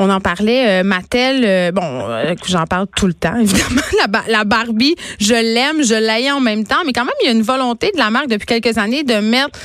On 0.00 0.10
en 0.10 0.20
parlait, 0.20 0.80
euh, 0.80 0.84
Mattel, 0.84 1.42
euh, 1.44 1.72
bon, 1.72 1.82
euh, 1.82 2.36
j'en 2.46 2.66
parle 2.66 2.86
tout 2.94 3.08
le 3.08 3.14
temps, 3.14 3.34
évidemment. 3.40 3.80
La, 4.28 4.44
Barbie, 4.44 4.94
je 5.18 5.34
l'aime, 5.34 5.82
je 5.82 5.94
l'aille 5.94 6.30
en 6.30 6.38
même 6.38 6.64
temps, 6.64 6.84
mais 6.86 6.92
quand 6.92 7.04
même, 7.04 7.14
il 7.22 7.26
y 7.26 7.28
a 7.28 7.32
une 7.32 7.42
volonté 7.42 7.90
de 7.92 7.98
la 7.98 8.08
marque 8.10 8.28
depuis 8.28 8.46
quelques 8.46 8.78
années 8.78 9.02
de 9.02 9.14
mettre, 9.14 9.58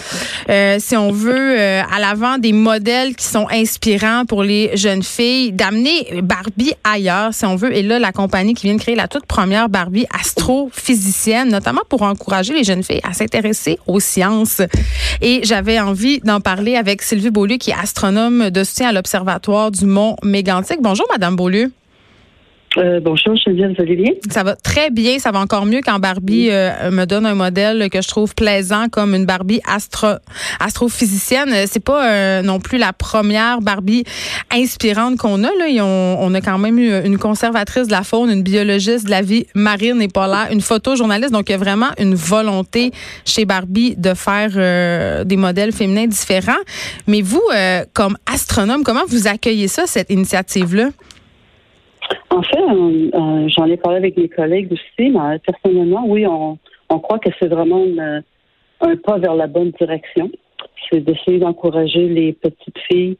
si 0.82 0.98
on 0.98 1.12
veut, 1.12 1.60
à 1.60 2.00
l'avant 2.00 2.40
des 2.40 2.52
modèles 2.52 3.16
qui 3.16 3.26
sont 3.26 3.48
inspirants 3.52 4.26
pour 4.26 4.44
les 4.44 4.76
jeunes 4.76 5.04
filles, 5.04 5.52
d'amener 5.52 6.22
Barbie 6.24 6.74
ailleurs, 6.84 7.31
si 7.34 7.46
on 7.46 7.56
veut. 7.56 7.76
Et 7.76 7.84
là, 7.84 8.00
la 8.00 8.12
compagnie 8.12 8.56
qui 8.56 8.65
vient 8.65 8.76
de 8.76 8.81
créer 8.81 8.96
la 8.96 9.08
toute 9.08 9.28
première 9.28 9.70
Barbie 9.70 10.08
astrophysicienne, 10.20 11.50
notamment 11.50 11.81
pour 11.88 12.02
encourager 12.02 12.54
les 12.54 12.63
jeunes 12.63 12.84
filles 12.84 13.02
à 13.08 13.13
s'intéresser 13.13 13.78
aux 13.86 14.00
sciences. 14.00 14.62
Et 15.22 15.42
j'avais 15.44 15.79
envie 15.79 16.20
d'en 16.22 16.41
parler 16.41 16.76
avec 16.76 17.04
Sylvie 17.04 17.30
Beaulieu, 17.30 17.58
qui 17.58 17.70
est 17.70 17.76
astronome 17.80 18.50
de 18.50 18.63
soutien 18.63 18.90
à 18.90 18.91
l'Observatoire 18.91 19.70
du 19.70 19.86
Mont 19.86 20.16
Mégantic. 20.23 20.81
Bonjour, 20.81 21.05
Madame 21.12 21.35
Beaulieu. 21.35 21.71
Euh, 22.77 23.00
bonjour, 23.00 23.36
Geneviève, 23.36 23.73
vous 23.76 23.82
allez 23.82 23.95
bien? 23.95 24.12
Ça 24.30 24.44
va 24.44 24.55
très 24.55 24.90
bien. 24.90 25.20
Ça 25.20 25.32
va 25.32 25.40
encore 25.40 25.66
mieux 25.66 25.82
quand 25.86 26.00
Barbie 26.00 26.50
euh, 26.50 26.91
me 26.91 27.05
donne 27.05 27.26
un 27.26 27.36
modèle 27.36 27.90
que 27.90 28.02
je 28.02 28.08
trouve 28.08 28.34
plaisant 28.34 28.88
comme 28.90 29.13
une 29.13 29.26
Barbie 29.26 29.62
astro 29.68 30.08
astrophysicienne. 30.59 31.54
C'est 31.68 31.84
pas 31.84 32.08
euh, 32.08 32.41
non 32.41 32.59
plus 32.59 32.77
la 32.77 32.94
première 32.94 33.62
Barbie 33.62 34.04
inspirante 34.52 35.18
qu'on 35.18 35.44
a. 35.44 35.48
Là. 35.48 35.84
on, 35.84 36.34
a 36.34 36.41
quand 36.41 36.58
même 36.58 36.80
eu 36.80 36.91
une 37.05 37.18
conservatrice 37.18 37.88
de 37.88 37.91
la 37.91 38.04
faune, 38.04 38.30
une 38.30 38.44
biologiste 38.44 39.05
de 39.05 39.12
la 39.12 39.21
vie 39.21 39.46
marine 39.54 40.02
et 40.02 40.08
polaire, 40.08 40.48
une 40.52 40.62
photojournaliste. 40.62 41.32
Donc, 41.32 41.49
il 41.49 41.52
y 41.54 41.55
a 41.55 41.60
vraiment 41.60 41.91
une 41.99 42.16
volonté 42.16 42.91
chez 43.26 43.46
Barbie 43.46 43.96
de 43.98 44.13
faire 44.13 45.26
des 45.26 45.38
modèles 45.38 45.71
féminins 45.71 46.08
différents. 46.08 46.54
Mais 47.08 47.21
vous, 47.21 47.44
comme 47.94 48.18
astronome, 48.32 48.84
comment 48.84 49.05
vous 49.08 49.27
accueillez 49.27 49.68
ça, 49.68 49.84
cette 49.85 50.10
initiative-là? 50.10 50.90
En 52.33 52.41
fait, 52.41 52.57
euh, 52.57 53.11
euh, 53.13 53.47
j'en 53.47 53.67
ai 53.67 53.77
parlé 53.77 53.97
avec 53.97 54.17
mes 54.17 54.27
collègues 54.27 54.71
aussi, 54.71 55.12
mais 55.12 55.37
personnellement, 55.45 56.03
oui, 56.07 56.26
on, 56.26 56.57
croit 56.99 57.20
que 57.20 57.29
c'est 57.40 57.48
vraiment 57.48 57.85
un 58.81 58.95
pas 58.98 59.20
vers 59.20 59.35
la 59.35 59.45
bonne 59.45 59.71
direction. 59.79 60.31
C'est 60.90 61.01
d'essayer 61.01 61.37
d'encourager 61.37 62.07
les 62.07 62.34
petites 62.34 62.77
filles 62.90 63.17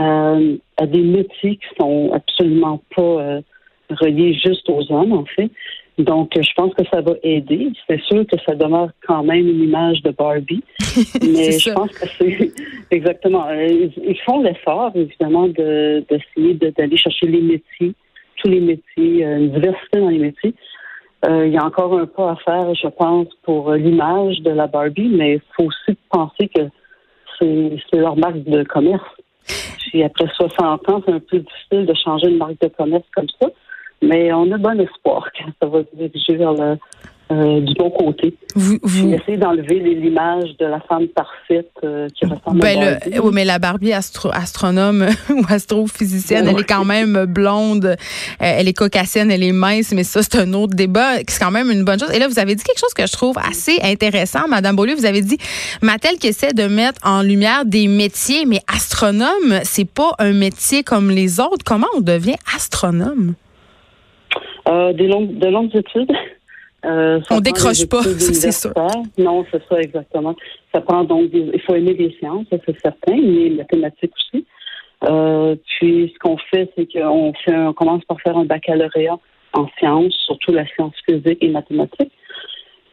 euh, 0.00 0.56
à 0.78 0.86
des 0.86 1.02
métiers 1.02 1.56
qui 1.56 1.66
sont 1.78 2.10
absolument 2.12 2.80
pas 2.96 3.40
reliés 3.90 4.32
juste 4.34 4.68
aux 4.70 4.90
hommes, 4.90 5.12
en 5.12 5.26
fait. 5.26 5.50
Donc, 5.98 6.32
je 6.34 6.52
pense 6.56 6.72
que 6.74 6.84
ça 6.92 7.02
va 7.02 7.12
aider. 7.22 7.68
C'est 7.88 8.00
sûr 8.02 8.26
que 8.26 8.36
ça 8.46 8.54
demeure 8.54 8.90
quand 9.06 9.22
même 9.24 9.46
une 9.46 9.62
image 9.62 10.02
de 10.02 10.10
Barbie, 10.10 10.64
mais 11.22 11.52
je 11.52 11.70
pense 11.70 11.90
que 11.92 12.08
c'est 12.18 12.50
exactement. 12.90 13.46
Ils, 13.50 14.18
font 14.24 14.40
l'effort, 14.40 14.92
évidemment, 14.94 15.48
d'essayer 15.48 16.54
d'aller 16.54 16.96
chercher 16.96 17.26
les 17.26 17.42
métiers 17.42 17.94
les 18.48 18.60
métiers, 18.60 19.24
euh, 19.24 19.38
une 19.38 19.50
diversité 19.50 20.00
dans 20.00 20.08
les 20.08 20.18
métiers. 20.18 20.54
Euh, 21.26 21.46
il 21.46 21.52
y 21.52 21.56
a 21.56 21.64
encore 21.64 21.98
un 21.98 22.06
pas 22.06 22.32
à 22.32 22.36
faire, 22.36 22.74
je 22.74 22.88
pense, 22.88 23.28
pour 23.44 23.70
euh, 23.70 23.76
l'image 23.76 24.40
de 24.40 24.50
la 24.50 24.66
Barbie, 24.66 25.08
mais 25.08 25.34
il 25.34 25.42
faut 25.56 25.64
aussi 25.64 25.98
penser 26.10 26.48
que 26.48 26.62
c'est 27.38 27.98
leur 27.98 28.16
marque 28.16 28.44
de 28.44 28.62
commerce. 28.62 29.02
Puis 29.78 30.02
après 30.02 30.26
60 30.34 30.88
ans, 30.88 31.02
c'est 31.04 31.12
un 31.12 31.20
peu 31.20 31.38
difficile 31.38 31.86
de 31.86 31.94
changer 31.94 32.28
une 32.28 32.38
marque 32.38 32.60
de 32.60 32.68
commerce 32.68 33.04
comme 33.14 33.28
ça, 33.40 33.48
mais 34.02 34.32
on 34.32 34.50
a 34.52 34.58
bon 34.58 34.80
espoir 34.80 35.30
que 35.32 35.44
ça 35.60 35.68
va 35.68 35.80
se 35.80 35.96
diriger 35.96 36.36
vers 36.36 36.52
le, 36.52 36.78
euh, 37.32 37.60
du 37.60 37.72
bon 37.74 37.88
côté. 37.88 38.34
Vous, 38.54 38.78
vous... 38.82 39.14
Essayer 39.14 39.38
d'enlever 39.38 39.80
l'image 39.80 40.58
de 40.58 40.66
la 40.66 40.80
femme 40.80 41.08
parfaite 41.08 41.72
euh, 41.82 42.06
qui 42.14 42.26
ressemble 42.26 42.60
ben 42.60 42.78
à 42.78 42.90
Barbie. 42.90 43.18
oui, 43.18 43.30
mais 43.32 43.44
la 43.46 43.58
Barbie 43.58 43.92
astronome 43.94 45.06
ou 45.30 45.42
astrophysicienne, 45.48 46.46
elle 46.46 46.60
est 46.60 46.68
quand 46.68 46.84
même 46.84 47.24
blonde, 47.24 47.86
euh, 47.86 47.96
elle 48.38 48.68
est 48.68 48.76
caucasienne, 48.76 49.30
elle 49.30 49.42
est 49.42 49.52
mince, 49.52 49.92
mais 49.92 50.04
ça, 50.04 50.22
c'est 50.22 50.36
un 50.36 50.52
autre 50.52 50.74
débat. 50.74 51.16
C'est 51.26 51.42
quand 51.42 51.50
même 51.50 51.70
une 51.70 51.82
bonne 51.82 51.98
chose. 51.98 52.12
Et 52.12 52.18
là, 52.18 52.28
vous 52.28 52.38
avez 52.38 52.54
dit 52.54 52.62
quelque 52.62 52.78
chose 52.78 52.92
que 52.92 53.06
je 53.06 53.12
trouve 53.12 53.38
assez 53.38 53.78
intéressant, 53.82 54.46
Madame 54.46 54.76
Beaulieu. 54.76 54.94
Vous 54.94 55.06
avez 55.06 55.22
dit, 55.22 55.38
Mattel 55.80 56.18
qui 56.18 56.26
essaie 56.26 56.52
de 56.52 56.66
mettre 56.66 57.00
en 57.04 57.22
lumière 57.22 57.64
des 57.64 57.88
métiers, 57.88 58.44
mais 58.44 58.60
astronome, 58.68 59.60
c'est 59.62 59.90
pas 59.90 60.12
un 60.18 60.34
métier 60.34 60.82
comme 60.82 61.10
les 61.10 61.40
autres. 61.40 61.64
Comment 61.64 61.88
on 61.96 62.02
devient 62.02 62.36
astronome? 62.54 63.34
des 64.66 65.06
longues, 65.08 65.38
de 65.38 65.48
longues 65.48 65.76
études. 65.76 66.10
Euh, 66.84 67.20
on 67.30 67.40
décroche 67.40 67.86
pas, 67.86 68.02
c'est 68.18 68.52
ça. 68.52 68.72
Non, 69.18 69.44
c'est 69.50 69.62
ça 69.68 69.80
exactement. 69.80 70.34
Ça 70.72 70.80
prend 70.80 71.04
donc, 71.04 71.30
il 71.32 71.60
faut 71.62 71.74
aimer 71.74 71.94
les 71.94 72.14
sciences, 72.18 72.46
c'est 72.50 72.80
certain, 72.80 73.16
mais 73.16 73.48
les 73.48 73.50
mathématiques 73.50 74.12
aussi. 74.16 74.44
Euh, 75.04 75.56
puis 75.66 76.12
ce 76.14 76.18
qu'on 76.18 76.36
fait, 76.36 76.70
c'est 76.76 76.90
qu'on 76.92 77.32
fait, 77.44 77.56
on 77.56 77.72
commence 77.72 78.04
par 78.04 78.20
faire 78.20 78.36
un 78.36 78.44
baccalauréat 78.44 79.18
en 79.52 79.68
sciences, 79.78 80.14
surtout 80.26 80.52
la 80.52 80.66
science 80.66 80.94
physique 81.06 81.38
et 81.40 81.48
mathématiques. 81.48 82.12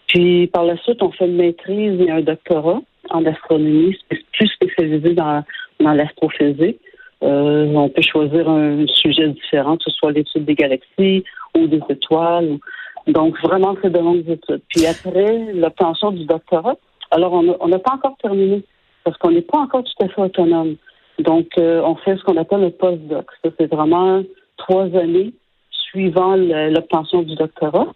Puis 0.08 0.48
par 0.48 0.66
la 0.66 0.78
suite, 0.78 1.02
on 1.02 1.12
fait 1.12 1.26
une 1.26 1.38
maîtrise 1.38 2.00
et 2.02 2.12
un 2.12 2.22
doctorat 2.22 2.82
en 3.10 3.26
astronomie, 3.26 3.98
plus 4.34 4.48
spécialisé 4.48 5.14
dans, 5.14 5.44
dans 5.80 5.94
l'astrophysique. 5.94 6.80
Euh, 7.24 7.68
on 7.76 7.90
peut 7.90 8.02
choisir 8.02 8.50
un 8.50 8.86
sujet 8.88 9.28
différent, 9.30 9.78
que 9.78 9.84
ce 9.86 9.92
soit 9.92 10.12
l'étude 10.12 10.46
des 10.46 10.56
galaxies 10.56 11.24
ou 11.56 11.68
des 11.68 11.82
étoiles. 11.90 12.58
Donc, 13.08 13.40
vraiment, 13.42 13.76
c'est 13.82 13.90
de 13.90 14.00
longues 14.00 14.30
études. 14.30 14.62
Puis 14.70 14.86
après 14.86 15.54
l'obtention 15.54 16.12
du 16.12 16.26
doctorat, 16.26 16.76
alors 17.10 17.34
on 17.34 17.68
n'a 17.68 17.80
pas 17.80 17.94
encore 17.94 18.16
terminé 18.22 18.64
parce 19.04 19.18
qu'on 19.18 19.32
n'est 19.32 19.42
pas 19.42 19.60
encore 19.60 19.84
tout 19.84 20.06
à 20.06 20.08
fait 20.08 20.22
autonome. 20.22 20.76
Donc, 21.20 21.48
euh, 21.58 21.82
on 21.84 21.96
fait 21.96 22.18
ce 22.18 22.24
qu'on 22.24 22.38
appelle 22.38 22.62
le 22.62 22.72
postdoc. 22.72 23.26
Ça, 23.44 23.52
c'est 23.60 23.72
vraiment 23.72 24.24
trois 24.58 24.86
années 24.96 25.34
suivant 25.72 26.36
l'obtention 26.36 27.24
du 27.24 27.36
doctorat. 27.36 27.88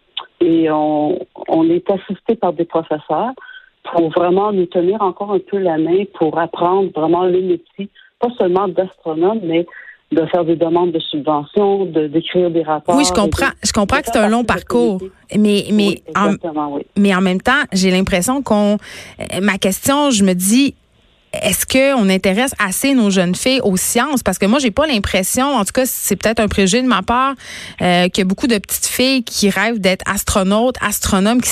Et 0.42 0.70
on, 0.70 1.20
on 1.48 1.70
est 1.70 1.90
assisté 1.90 2.36
par 2.36 2.54
des 2.54 2.66
professeurs 2.66 3.32
pour 3.94 4.10
vraiment 4.10 4.52
nous 4.52 4.66
tenir 4.66 5.02
encore 5.02 5.32
un 5.32 5.40
peu 5.40 5.58
la 5.58 5.78
main 5.78 6.04
pour 6.16 6.38
apprendre 6.38 6.92
vraiment 6.94 7.24
les 7.24 7.42
métiers, 7.42 7.90
pas 8.20 8.30
seulement 8.38 8.68
d'astronome, 8.68 9.40
mais 9.44 9.66
de 10.16 10.26
faire 10.28 10.46
des 10.46 10.56
demandes 10.56 10.92
de 10.92 11.00
subventions, 11.00 11.86
de 11.86 12.08
d'écrire 12.08 12.50
des 12.50 12.64
rapports. 12.64 12.96
Oui, 12.96 13.06
je 13.06 13.14
comprends. 13.14 13.52
je 13.64 13.72
comprends 13.72 14.00
que 14.00 14.08
c'est 14.12 14.18
un 14.18 14.30
long 14.30 14.44
parcours, 14.44 15.00
mais 15.38 15.66
mais 15.72 16.02
en, 16.16 16.34
mais 16.98 17.14
en 17.14 17.22
même 17.22 17.42
temps, 17.42 17.64
j'ai 17.74 17.92
l'impression 17.92 18.42
qu'on. 18.42 18.78
Euh, 19.20 19.42
ma 19.42 19.58
question, 19.58 20.10
je 20.12 20.24
me 20.24 20.34
dis. 20.34 20.76
Est-ce 21.42 21.66
qu'on 21.66 22.08
intéresse 22.08 22.54
assez 22.66 22.94
nos 22.94 23.10
jeunes 23.10 23.36
filles 23.36 23.60
aux 23.62 23.76
sciences? 23.76 24.24
Parce 24.24 24.38
que 24.38 24.46
moi, 24.46 24.58
j'ai 24.58 24.72
pas 24.72 24.88
l'impression, 24.88 25.46
en 25.46 25.66
tout 25.66 25.74
cas, 25.74 25.86
c'est 25.86 26.16
peut-être 26.16 26.40
un 26.40 26.48
préjugé 26.48 26.82
de 26.82 26.88
ma 26.88 27.02
part, 27.02 27.34
euh, 27.82 28.08
qu'il 28.08 28.20
y 28.20 28.22
a 28.22 28.26
beaucoup 28.26 28.48
de 28.48 28.58
petites 28.58 28.86
filles 28.86 29.22
qui 29.22 29.50
rêvent 29.50 29.80
d'être 29.80 30.10
astronautes, 30.10 30.78
astronomes, 30.80 31.42
qui, 31.42 31.50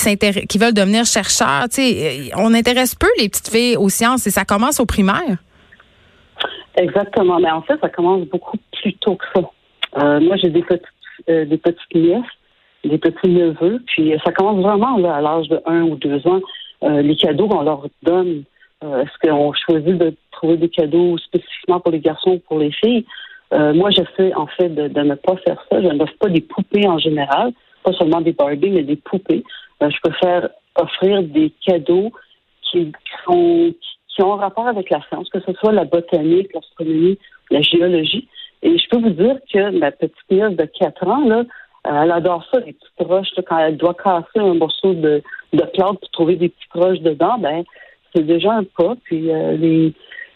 qui 0.48 0.56
veulent 0.56 0.72
devenir 0.72 1.04
chercheurs. 1.04 1.66
Euh, 1.78 2.28
on 2.36 2.54
intéresse 2.54 2.94
peu 2.94 3.10
les 3.18 3.28
petites 3.28 3.50
filles 3.50 3.76
aux 3.76 3.90
sciences 3.90 4.26
et 4.26 4.30
ça 4.30 4.46
commence 4.46 4.80
au 4.80 4.86
primaire. 4.86 5.36
Exactement. 6.76 7.38
Mais 7.40 7.50
en 7.50 7.62
fait, 7.62 7.78
ça 7.80 7.88
commence 7.88 8.26
beaucoup 8.26 8.58
plus 8.72 8.94
tôt 8.94 9.16
que 9.16 9.24
ça. 9.34 9.50
Euh, 10.02 10.20
moi, 10.20 10.36
j'ai 10.36 10.50
des 10.50 10.62
petites, 10.62 10.82
euh, 11.28 11.44
des 11.44 11.58
petites 11.58 11.94
nièces, 11.94 12.22
des 12.84 12.98
petits 12.98 13.30
neveux, 13.30 13.80
puis 13.86 14.14
ça 14.24 14.32
commence 14.32 14.62
vraiment 14.62 14.98
là, 14.98 15.14
à 15.14 15.20
l'âge 15.20 15.48
de 15.48 15.60
un 15.66 15.82
ou 15.82 15.96
deux 15.96 16.26
ans. 16.26 16.40
Euh, 16.82 17.02
les 17.02 17.16
cadeaux 17.16 17.48
qu'on 17.48 17.62
leur 17.62 17.86
donne, 18.02 18.44
est-ce 18.82 19.26
qu'on 19.26 19.50
choisit 19.54 19.96
de 19.96 20.14
trouver 20.30 20.58
des 20.58 20.68
cadeaux 20.68 21.16
spécifiquement 21.16 21.80
pour 21.80 21.90
les 21.90 22.00
garçons 22.00 22.32
ou 22.32 22.38
pour 22.40 22.58
les 22.58 22.70
filles? 22.70 23.06
moi, 23.52 23.88
j'essaie 23.90 24.34
en 24.34 24.48
fait 24.48 24.68
de, 24.68 24.88
ne 25.00 25.14
pas 25.14 25.36
faire 25.36 25.64
ça. 25.70 25.80
Je 25.80 25.86
n'offre 25.86 26.18
pas 26.18 26.28
des 26.28 26.40
poupées 26.40 26.88
en 26.88 26.98
général, 26.98 27.52
pas 27.84 27.92
seulement 27.92 28.20
des 28.20 28.32
Barbie, 28.32 28.68
mais 28.68 28.82
des 28.82 28.96
poupées. 28.96 29.44
je 29.80 29.96
préfère 30.02 30.50
offrir 30.76 31.22
des 31.22 31.52
cadeaux 31.64 32.12
qui, 32.62 32.92
sont 33.24 33.72
qui 34.14 34.22
ont 34.22 34.36
rapport 34.36 34.68
avec 34.68 34.90
la 34.90 35.00
science, 35.08 35.28
que 35.30 35.40
ce 35.40 35.52
soit 35.54 35.72
la 35.72 35.84
botanique, 35.84 36.52
l'astronomie, 36.54 37.18
la 37.50 37.60
géologie. 37.60 38.28
Et 38.62 38.78
je 38.78 38.88
peux 38.88 38.98
vous 38.98 39.10
dire 39.10 39.36
que 39.52 39.70
ma 39.78 39.90
petite 39.90 40.14
nièce 40.30 40.56
de 40.56 40.64
4 40.64 41.06
ans, 41.06 41.24
là, 41.26 41.44
elle 41.84 42.12
adore 42.12 42.44
ça, 42.52 42.60
les 42.60 42.72
petites 42.72 43.08
roches. 43.08 43.28
quand 43.46 43.58
elle 43.58 43.76
doit 43.76 43.94
casser 43.94 44.38
un 44.38 44.54
morceau 44.54 44.94
de, 44.94 45.22
de 45.52 45.62
plante 45.74 46.00
pour 46.00 46.10
trouver 46.10 46.36
des 46.36 46.48
petites 46.48 46.72
roches 46.72 47.00
dedans, 47.00 47.36
ben 47.38 47.64
c'est 48.14 48.26
déjà 48.26 48.52
un 48.52 48.64
pas. 48.64 48.94
Puis 49.04 49.30
euh, 49.30 49.90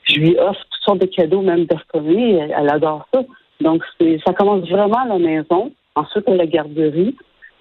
je 0.05 0.21
lui 0.21 0.39
offre 0.39 0.61
toutes 0.71 0.83
sortes 0.85 1.01
de 1.01 1.07
cadeaux, 1.07 1.41
même 1.41 1.65
d'astronomie. 1.65 2.35
Elle, 2.35 2.55
elle, 2.57 2.71
adore 2.71 3.07
ça. 3.15 3.23
Donc 3.61 3.83
ça 3.99 4.33
commence 4.35 4.69
vraiment 4.69 4.99
à 4.99 5.07
la 5.07 5.19
maison, 5.19 5.73
ensuite 5.95 6.29
à 6.29 6.35
la 6.35 6.47
garderie, 6.47 7.17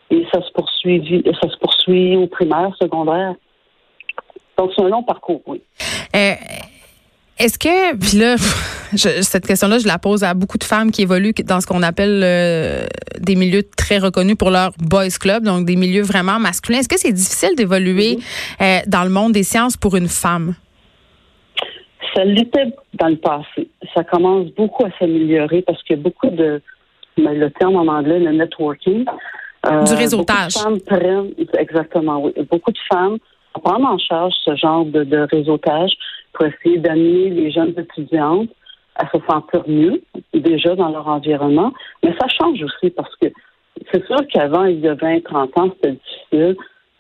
et 0.10 0.26
ça 0.34 0.42
se 0.42 0.52
poursuit, 0.52 1.24
ça 1.42 1.50
se 1.50 1.58
poursuit 1.58 2.18
au 2.18 2.28
primaire, 2.28 2.76
secondaire. 2.80 3.36
Donc 4.58 4.72
c'est 4.76 4.84
un 4.84 4.90
long 4.90 5.04
parcours, 5.04 5.42
oui. 5.46 5.62
Euh, 6.16 6.34
est-ce 7.40 7.60
que, 7.60 7.96
puis 7.96 8.18
là, 8.18 8.36
cette 9.22 9.46
question-là, 9.46 9.78
je 9.78 9.88
la 9.88 10.00
pose 10.00 10.24
à 10.24 10.34
beaucoup 10.34 10.58
de 10.58 10.64
femmes 10.64 10.92
qui 10.92 11.04
évoluent 11.04 11.34
dans 11.46 11.62
ce 11.62 11.68
qu'on 11.68 11.84
appelle 11.84 12.22
euh, 12.24 12.88
des 13.20 13.36
milieux 13.36 13.64
très 13.78 14.00
reconnus 14.00 14.36
pour 14.36 14.50
leur 14.50 14.72
boys 14.80 15.10
club, 15.20 15.44
donc 15.44 15.66
des 15.66 15.76
milieux 15.76 16.02
vraiment 16.02 16.40
masculins. 16.40 16.80
Est-ce 16.80 16.90
que 16.90 16.98
c'est 16.98 17.12
difficile 17.12 17.56
d'évoluer 17.56 18.16
mm-hmm. 18.16 18.62
euh, 18.62 18.80
dans 18.88 19.04
le 19.04 19.10
monde 19.10 19.34
des 19.34 19.44
sciences 19.44 19.78
pour 19.78 19.96
une 19.96 20.08
femme? 20.08 20.56
Ça 22.16 22.24
l'était 22.24 22.74
dans 22.94 23.10
le 23.10 23.18
passé. 23.18 23.70
Ça 23.94 24.04
commence 24.04 24.48
beaucoup 24.56 24.86
à 24.86 24.90
s'améliorer 24.98 25.62
parce 25.62 25.82
qu'il 25.84 25.98
y 25.98 26.00
a 26.00 26.02
beaucoup 26.02 26.30
de, 26.30 26.62
ben, 27.18 27.38
le 27.38 27.52
terme 27.52 27.76
en 27.76 27.86
anglais, 27.86 28.20
le 28.20 28.32
networking. 28.32 29.06
Euh, 29.68 29.84
du 29.84 29.94
réseautage. 29.94 30.54
prennent, 30.88 31.32
exactement, 31.60 32.24
oui. 32.24 32.34
Beaucoup 32.50 32.72
de 32.72 32.80
femmes 32.92 33.18
prennent 33.60 33.86
en 33.86 33.98
charge 33.98 34.34
ce 34.46 34.56
genre 34.56 34.86
de, 34.86 35.04
de 35.04 35.28
réseautage 35.32 35.92
pour 36.34 36.46
essayer 36.46 36.78
d'amener 36.78 37.30
les 37.30 37.52
jeunes 37.52 37.74
étudiantes 37.78 38.50
à 38.96 39.08
se 39.08 39.18
sentir 39.30 39.64
mieux 39.68 40.02
déjà 40.34 40.76
dans 40.76 40.90
leur 40.90 41.08
environnement. 41.08 41.72
Mais 42.04 42.16
ça 42.20 42.28
change 42.28 42.62
aussi 42.64 42.90
parce 42.90 43.16
que 43.18 43.28
c'est 43.92 44.06
sûr 44.06 44.18
qu'avant, 44.34 44.66
il 44.66 44.80
y 44.80 44.88
a 44.88 44.96
20, 44.96 45.24
30 45.24 45.58
ans, 45.58 45.70
c'était 45.76 45.98
difficile. 45.98 46.56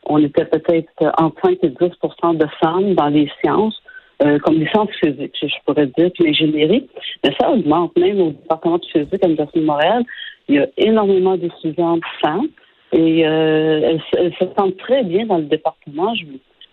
On 0.05 0.19
était 0.19 0.45
peut-être 0.45 0.89
entre 1.19 1.41
5 1.43 1.57
et 1.63 1.69
10% 1.69 2.37
de 2.37 2.47
femmes 2.61 2.93
dans 2.93 3.07
les 3.07 3.29
sciences. 3.41 3.81
Euh, 4.23 4.39
comme 4.39 4.55
les 4.55 4.67
sciences 4.69 4.89
physiques, 4.99 5.35
je 5.39 5.47
pourrais 5.65 5.85
dire, 5.85 6.09
puis 6.13 6.25
l'ingénierie. 6.25 6.87
Mais 7.23 7.35
ça 7.39 7.51
augmente 7.51 7.95
même 7.97 8.19
au 8.19 8.31
département 8.31 8.79
de 8.79 8.85
physique 8.85 9.23
à 9.23 9.27
l'Université 9.27 9.59
de 9.59 9.65
Montréal. 9.65 10.03
Il 10.47 10.55
y 10.55 10.59
a 10.59 10.67
énormément 10.77 11.37
d'étudiantes 11.37 12.01
femmes 12.21 12.47
et 12.93 13.27
euh, 13.27 13.97
elles, 14.13 14.33
se 14.33 14.45
sentent 14.57 14.77
très 14.77 15.03
bien 15.03 15.25
dans 15.25 15.37
le 15.37 15.45
département. 15.45 16.13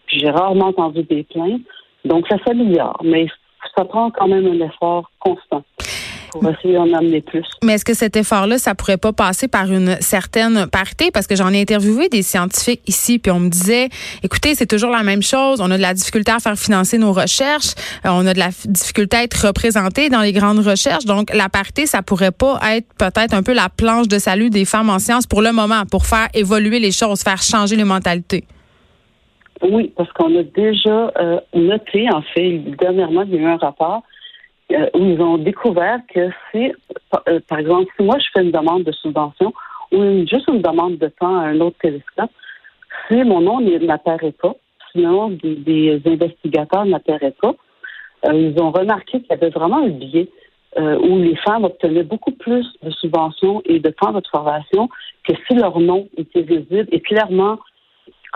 J'ai 0.06 0.31
rarement 0.31 0.66
entendu 0.66 1.02
des 1.02 1.25
plaintes. 1.25 1.62
Donc, 2.05 2.26
ça 2.28 2.37
s'améliore, 2.46 3.00
mais 3.02 3.26
ça 3.76 3.84
prend 3.84 4.11
quand 4.11 4.28
même 4.28 4.46
un 4.46 4.66
effort 4.66 5.11
constant 5.19 5.64
pour 6.35 6.51
essayer 6.51 6.75
d'en 6.75 6.93
amener 6.93 7.21
plus. 7.21 7.47
Mais 7.63 7.75
est-ce 7.75 7.85
que 7.85 7.95
cet 7.95 8.17
effort-là, 8.17 8.59
ça 8.59 8.75
pourrait 8.75 8.97
pas 8.97 9.13
passer 9.13 9.47
par 9.47 9.71
une 9.71 9.97
certaine 10.01 10.67
parité? 10.67 11.13
Parce 11.13 11.29
que 11.29 11.37
j'en 11.37 11.51
ai 11.53 11.61
interviewé 11.61 12.09
des 12.09 12.23
scientifiques 12.23 12.81
ici, 12.89 13.21
puis 13.21 13.31
on 13.31 13.39
me 13.39 13.49
disait, 13.49 13.89
écoutez, 14.25 14.57
c'est 14.57 14.67
toujours 14.67 14.91
la 14.91 15.05
même 15.05 15.23
chose. 15.23 15.61
On 15.61 15.71
a 15.71 15.77
de 15.77 15.83
la 15.83 15.95
difficulté 15.95 16.33
à 16.33 16.41
faire 16.41 16.57
financer 16.57 16.99
nos 16.99 17.13
recherches. 17.13 17.75
Euh, 18.05 18.11
on 18.11 18.27
a 18.27 18.35
de 18.35 18.39
la 18.41 18.49
difficulté 18.65 19.17
à 19.17 19.23
être 19.23 19.47
représenté 19.47 20.09
dans 20.09 20.23
les 20.23 20.33
grandes 20.33 20.59
recherches. 20.59 21.05
Donc, 21.05 21.33
la 21.33 21.49
parité, 21.49 21.87
ça 21.87 22.03
pourrait 22.03 22.33
pas 22.33 22.59
être 22.75 22.89
peut-être 22.99 23.33
un 23.33 23.45
peu 23.45 23.55
la 23.55 23.69
planche 23.69 24.09
de 24.09 24.19
salut 24.19 24.51
des 24.51 24.65
femmes 24.65 24.91
en 24.91 24.99
sciences 24.99 25.27
pour 25.27 25.41
le 25.41 25.53
moment, 25.53 25.85
pour 25.89 26.05
faire 26.05 26.29
évoluer 26.35 26.81
les 26.81 26.91
choses, 26.91 27.23
faire 27.23 27.41
changer 27.41 27.77
les 27.77 27.85
mentalités. 27.85 28.45
Oui, 29.63 29.93
parce 29.97 30.11
qu'on 30.13 30.37
a 30.37 30.43
déjà 30.43 31.13
euh, 31.21 31.39
noté, 31.55 32.09
en 32.13 32.23
fait, 32.35 32.59
dernièrement, 32.79 33.23
il 33.23 33.35
y 33.35 33.39
a 33.39 33.41
eu 33.41 33.47
un 33.47 33.57
rapport 33.57 34.03
euh, 34.72 34.88
où 34.94 34.99
ils 34.99 35.20
ont 35.20 35.38
découvert 35.38 35.99
que 36.12 36.31
si, 36.50 36.72
euh, 37.28 37.40
par 37.49 37.58
exemple, 37.58 37.90
si 37.96 38.05
moi 38.05 38.19
je 38.19 38.26
fais 38.32 38.43
une 38.43 38.50
demande 38.50 38.84
de 38.84 38.93
subvention 38.93 39.52
ou 39.93 40.26
juste 40.26 40.49
une 40.49 40.62
demande 40.62 40.99
de 40.99 41.08
temps 41.08 41.37
à 41.38 41.46
un 41.49 41.61
autre 41.61 41.76
télescope, 41.81 42.31
si 43.08 43.22
mon 43.22 43.40
nom 43.40 43.61
n'apparaît 43.61 44.32
pas, 44.32 44.55
si 44.90 44.99
le 44.99 45.08
nom 45.08 45.31
des, 45.31 46.00
investigateurs 46.06 46.87
n'apparaît 46.87 47.34
pas, 47.40 47.55
ils 48.32 48.55
ont 48.58 48.70
remarqué 48.70 49.20
qu'il 49.20 49.31
y 49.31 49.32
avait 49.34 49.50
vraiment 49.50 49.84
un 49.84 49.90
biais 49.90 50.28
où 50.76 51.19
les 51.19 51.37
femmes 51.37 51.64
obtenaient 51.64 52.02
beaucoup 52.02 52.32
plus 52.32 52.66
de 52.82 52.90
subventions 52.90 53.62
et 53.66 53.78
de 53.78 53.90
temps 53.90 54.12
de 54.12 54.22
formation 54.31 54.88
que 55.28 55.34
si 55.46 55.55
leur 55.55 55.78
nom 55.78 56.08
était 56.16 56.43
visible 56.43 56.88
et 56.90 57.00
clairement 57.00 57.58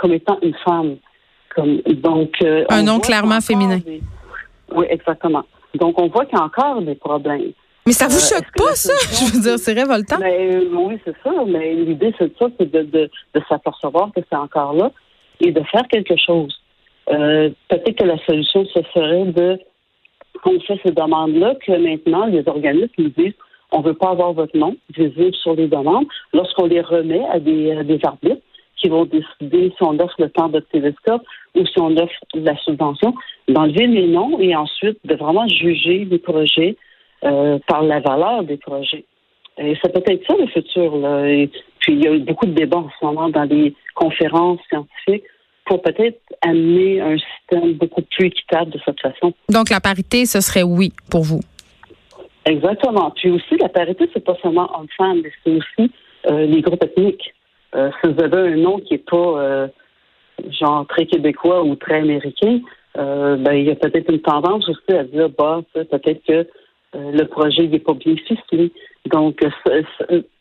comme 0.01 0.13
étant 0.13 0.39
une 0.43 0.55
femme. 0.65 0.97
donc, 1.57 2.31
euh, 2.43 2.65
un 2.69 2.83
nom 2.83 3.01
clairement 3.01 3.41
féminin. 3.41 3.81
Oui, 4.75 4.87
exactement. 4.89 5.45
Donc, 5.75 6.01
on 6.01 6.09
voit 6.09 6.25
qu'il 6.27 6.39
y 6.39 6.41
a 6.41 6.45
encore 6.45 6.83
des 6.83 6.95
problèmes. 6.95 7.53
Mais 7.87 7.93
ça 7.93 8.07
vous 8.07 8.17
euh, 8.17 8.37
choque 8.37 8.51
pas, 8.57 8.75
ça? 8.75 8.93
Je 9.11 9.33
veux 9.33 9.41
dire, 9.41 9.59
c'est 9.59 9.73
révoltant. 9.73 10.19
Mais, 10.21 10.55
euh, 10.55 10.69
oui, 10.73 10.99
c'est 11.05 11.17
ça. 11.23 11.31
Mais 11.47 11.75
l'idée, 11.75 12.15
c'est 12.19 12.37
ça, 12.39 12.47
c'est 12.59 12.71
de, 12.71 12.83
de, 12.83 13.11
de 13.35 13.43
s'apercevoir 13.49 14.11
que 14.15 14.21
c'est 14.29 14.37
encore 14.37 14.75
là 14.75 14.91
et 15.41 15.53
de 15.53 15.63
faire 15.65 15.87
quelque 15.89 16.15
chose. 16.17 16.55
Peut-être 17.07 17.97
que 17.97 18.05
la 18.05 18.19
solution, 18.27 18.67
ce 18.67 18.81
serait 18.93 19.25
de, 19.27 19.59
quand 20.43 20.51
on 20.53 20.61
fait 20.61 20.79
ces 20.85 20.93
demandes-là, 20.93 21.55
que 21.67 21.73
maintenant, 21.73 22.27
les 22.27 22.47
organismes 22.47 22.93
nous 22.99 23.09
disent 23.11 23.35
on 23.71 23.81
ne 23.81 23.85
veut 23.85 23.95
pas 23.95 24.11
avoir 24.11 24.33
votre 24.33 24.57
nom 24.57 24.77
visible 24.97 25.35
sur 25.35 25.55
les 25.55 25.69
demandes. 25.69 26.07
Lorsqu'on 26.33 26.67
les 26.67 26.81
remet 26.81 27.25
à 27.31 27.39
des, 27.39 27.73
à 27.73 27.85
des 27.85 28.01
arbitres, 28.03 28.43
qui 28.81 28.89
vont 28.89 29.05
décider 29.05 29.73
si 29.77 29.83
on 29.83 29.99
offre 29.99 30.15
le 30.19 30.31
temps 30.31 30.49
de 30.49 30.61
télescope 30.61 31.23
ou 31.55 31.67
si 31.67 31.81
on 31.81 31.97
offre 31.97 32.15
la 32.35 32.57
subvention, 32.59 33.15
d'enlever 33.49 33.87
les 33.87 34.07
noms 34.07 34.39
et 34.39 34.55
ensuite 34.55 34.99
de 35.05 35.15
vraiment 35.15 35.47
juger 35.49 36.07
les 36.11 36.19
projets 36.19 36.77
euh, 37.25 37.59
par 37.67 37.83
la 37.83 38.01
valeur 38.01 38.45
des 38.45 38.57
projets. 38.57 39.05
Et 39.59 39.77
c'est 39.83 39.93
peut-être 39.93 40.25
ça 40.27 40.37
le 40.39 40.47
futur. 40.47 40.97
Là. 40.97 41.29
Et 41.29 41.51
puis 41.81 41.95
il 41.95 42.05
y 42.05 42.07
a 42.07 42.13
eu 42.13 42.21
beaucoup 42.21 42.47
de 42.47 42.53
débats 42.53 42.79
en 42.79 42.91
ce 42.99 43.05
moment 43.05 43.29
dans 43.29 43.45
les 43.45 43.75
conférences 43.95 44.61
scientifiques 44.69 45.25
pour 45.67 45.83
peut-être 45.83 46.21
amener 46.43 47.01
un 47.01 47.17
système 47.19 47.75
beaucoup 47.75 48.03
plus 48.03 48.27
équitable 48.27 48.71
de 48.71 48.81
cette 48.85 49.01
façon. 49.01 49.35
Donc 49.51 49.71
la 49.71 49.81
parité, 49.81 50.25
ce 50.27 50.41
serait 50.41 50.63
oui 50.63 50.93
pour 51.11 51.23
vous. 51.23 51.41
Exactement. 52.47 53.11
Puis 53.11 53.31
aussi, 53.31 53.57
la 53.61 53.69
parité, 53.69 54.09
c'est 54.15 54.25
pas 54.25 54.37
seulement 54.43 54.71
hommes-femmes, 54.79 55.21
mais 55.23 55.33
c'est 55.45 55.51
aussi 55.51 55.93
euh, 56.31 56.47
les 56.47 56.63
groupes 56.63 56.83
ethniques. 56.83 57.35
Euh, 57.75 57.91
si 58.01 58.11
vous 58.11 58.23
avez 58.23 58.53
un 58.53 58.57
nom 58.57 58.79
qui 58.79 58.95
n'est 58.95 58.99
pas 58.99 59.17
euh, 59.17 59.69
genre 60.51 60.87
très 60.87 61.07
québécois 61.07 61.63
ou 61.63 61.77
très 61.77 61.97
américain, 61.97 62.61
euh, 62.97 63.37
ben, 63.37 63.53
il 63.53 63.65
y 63.65 63.71
a 63.71 63.77
peut-être 63.77 64.11
une 64.11 64.21
tendance 64.21 64.69
aussi 64.69 64.93
à 64.93 65.05
dire 65.05 65.29
bah 65.37 65.61
peut-être 65.75 66.25
que 66.27 66.47
le 66.95 67.25
projet 67.25 67.67
n'est 67.67 67.79
pas 67.79 67.93
bien 67.93 68.17
ficelé. 68.17 68.73
Donc 69.11 69.45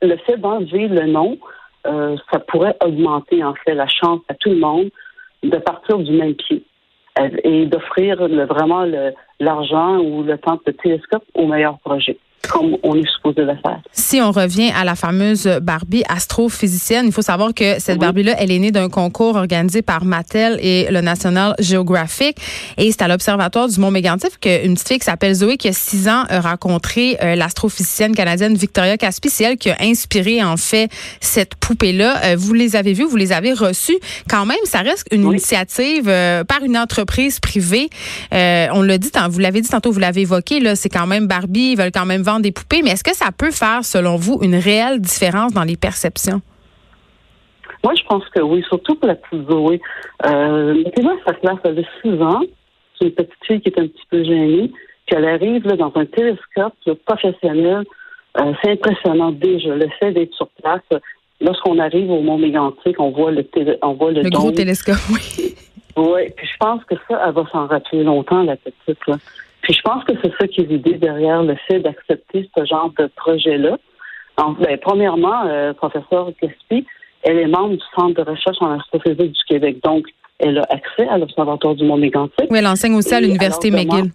le 0.01 0.17
fait 0.25 0.37
d'enlever 0.37 0.87
le 0.87 1.05
nom, 1.07 1.37
ça 1.83 2.39
pourrait 2.47 2.77
augmenter 2.83 3.43
en 3.43 3.53
fait 3.53 3.75
la 3.75 3.87
chance 3.87 4.21
à 4.29 4.33
tout 4.33 4.49
le 4.49 4.59
monde 4.59 4.89
de 5.43 5.57
partir 5.57 5.97
du 5.97 6.11
même 6.13 6.35
pied 6.35 6.63
et 7.43 7.65
d'offrir 7.65 8.15
vraiment 8.47 8.85
l'argent 9.41 9.97
ou 9.97 10.23
le 10.23 10.37
temps 10.37 10.59
de 10.65 10.71
télescope 10.71 11.25
au 11.33 11.47
meilleur 11.47 11.77
projet 11.79 12.17
comme 12.47 12.77
on 12.83 12.95
est 12.95 13.07
supposé 13.15 13.41
le 13.41 13.55
faire. 13.61 13.79
Si 13.91 14.21
on 14.21 14.31
revient 14.31 14.71
à 14.75 14.83
la 14.83 14.95
fameuse 14.95 15.47
Barbie 15.61 16.03
astrophysicienne, 16.07 17.05
il 17.05 17.11
faut 17.11 17.21
savoir 17.21 17.53
que 17.53 17.79
cette 17.79 17.99
Barbie-là, 17.99 18.35
elle 18.37 18.51
est 18.51 18.59
née 18.59 18.71
d'un 18.71 18.89
concours 18.89 19.35
organisé 19.35 19.81
par 19.81 20.05
Mattel 20.05 20.57
et 20.61 20.87
le 20.89 21.01
National 21.01 21.55
Geographic. 21.59 22.37
Et 22.77 22.91
c'est 22.91 23.01
à 23.01 23.07
l'Observatoire 23.07 23.67
du 23.67 23.79
Mont 23.79 23.91
Mégantic 23.91 24.39
qu'une 24.39 24.73
petite 24.73 24.87
fille 24.87 24.99
qui 24.99 25.05
s'appelle 25.05 25.33
Zoé, 25.33 25.57
qui 25.57 25.67
a 25.67 25.73
six 25.73 26.07
ans, 26.07 26.23
a 26.29 26.39
rencontré 26.39 27.17
euh, 27.21 27.35
l'astrophysicienne 27.35 28.15
canadienne 28.15 28.55
Victoria 28.55 28.97
Caspi. 28.97 29.29
C'est 29.29 29.43
elle 29.43 29.57
qui 29.57 29.69
a 29.69 29.77
inspiré, 29.81 30.43
en 30.43 30.57
fait, 30.57 30.89
cette 31.19 31.55
poupée-là. 31.55 32.21
Euh, 32.25 32.35
vous 32.37 32.53
les 32.53 32.75
avez 32.75 32.93
vues, 32.93 33.05
vous 33.05 33.17
les 33.17 33.33
avez 33.33 33.53
reçues. 33.53 33.97
Quand 34.29 34.45
même, 34.45 34.57
ça 34.63 34.79
reste 34.79 35.05
une 35.11 35.23
initiative 35.23 36.07
euh, 36.07 36.43
par 36.43 36.63
une 36.63 36.77
entreprise 36.77 37.39
privée. 37.39 37.89
on 38.31 38.81
l'a 38.81 38.97
dit, 38.97 39.11
vous 39.29 39.39
l'avez 39.39 39.61
dit 39.61 39.69
tantôt, 39.69 39.91
vous 39.91 39.99
l'avez 39.99 40.21
évoqué, 40.21 40.59
là, 40.59 40.75
c'est 40.75 40.89
quand 40.89 41.07
même 41.07 41.27
Barbie, 41.27 41.71
ils 41.71 41.77
veulent 41.77 41.91
quand 41.91 42.05
même 42.05 42.23
des 42.39 42.51
poupées, 42.51 42.81
mais 42.83 42.91
est-ce 42.91 43.03
que 43.03 43.15
ça 43.15 43.31
peut 43.35 43.51
faire, 43.51 43.83
selon 43.83 44.15
vous, 44.15 44.39
une 44.41 44.55
réelle 44.55 44.99
différence 44.99 45.53
dans 45.53 45.63
les 45.63 45.77
perceptions? 45.77 46.41
Moi, 47.83 47.93
je 47.95 48.03
pense 48.03 48.23
que 48.29 48.41
oui, 48.41 48.63
surtout 48.67 48.95
pour 48.95 49.07
la 49.07 49.15
petite 49.15 49.49
Zoé. 49.49 49.81
Euh, 50.25 50.73
mettez 50.73 51.03
sa 51.25 51.33
classe, 51.33 51.57
elle 51.63 51.79
a 51.79 52.01
6 52.01 52.21
ans. 52.21 52.41
C'est 52.99 53.05
une 53.05 53.11
petite 53.11 53.45
fille 53.45 53.61
qui 53.61 53.69
est 53.69 53.79
un 53.79 53.87
petit 53.87 54.05
peu 54.09 54.23
gênée. 54.23 54.71
Puis 55.05 55.15
elle 55.15 55.25
arrive 55.25 55.65
là, 55.65 55.75
dans 55.75 55.91
un 55.95 56.05
télescope 56.05 56.73
professionnel. 57.05 57.83
Euh, 58.39 58.53
c'est 58.61 58.71
impressionnant 58.71 59.31
déjà. 59.31 59.75
Le 59.75 59.87
fait 59.99 60.11
d'être 60.11 60.33
sur 60.33 60.47
place, 60.61 60.81
lorsqu'on 61.39 61.79
arrive 61.79 62.09
au 62.09 62.21
Mont 62.21 62.37
Mégantic, 62.37 62.99
on 62.99 63.11
voit 63.11 63.31
le, 63.31 63.43
télé, 63.43 63.77
on 63.81 63.93
voit 63.93 64.11
le, 64.11 64.21
le 64.21 64.29
gros 64.29 64.51
télescope, 64.51 64.97
oui. 65.11 65.55
Oui, 65.97 66.29
puis 66.35 66.45
je 66.45 66.57
pense 66.59 66.83
que 66.83 66.93
ça, 67.09 67.19
elle 67.25 67.33
va 67.33 67.43
s'en 67.51 67.65
rappeler 67.65 68.03
longtemps, 68.03 68.43
la 68.43 68.55
petite. 68.55 68.99
Là. 69.07 69.15
Puis 69.67 69.75
je 69.75 69.81
pense 69.81 70.01
que 70.05 70.13
c'est 70.23 70.31
ça 70.39 70.47
qui 70.47 70.61
est 70.61 70.63
l'idée 70.63 70.93
derrière 70.93 71.43
le 71.43 71.57
fait 71.67 71.81
d'accepter 71.81 72.49
ce 72.57 72.63
genre 72.63 72.89
de 72.97 73.07
projet-là. 73.17 73.77
Ben, 74.37 74.77
premièrement, 74.81 75.45
euh, 75.45 75.73
professeur 75.73 76.31
Caspi, 76.39 76.85
elle 77.23 77.37
est 77.37 77.47
membre 77.47 77.75
du 77.75 77.83
Centre 77.93 78.23
de 78.23 78.29
recherche 78.29 78.55
en 78.61 78.79
astrophysique 78.79 79.33
du 79.33 79.43
Québec. 79.45 79.79
Donc, 79.83 80.05
elle 80.39 80.59
a 80.59 80.65
accès 80.69 81.05
à 81.09 81.17
l'Observatoire 81.17 81.75
du 81.75 81.83
Mont 81.83 81.97
Mégantic. 81.97 82.47
Oui, 82.49 82.59
elle 82.59 82.67
enseigne 82.67 82.95
aussi 82.95 83.13
à 83.13 83.19
l'Université 83.19 83.69
McGill. 83.69 84.11